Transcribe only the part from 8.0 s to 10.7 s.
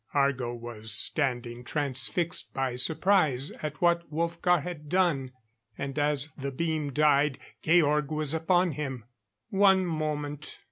was upon him. "One moment!"